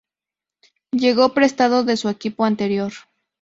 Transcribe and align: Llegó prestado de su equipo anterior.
Llegó 0.91 1.31
prestado 1.35 1.83
de 1.83 1.95
su 1.95 2.09
equipo 2.09 2.43
anterior. 2.45 2.91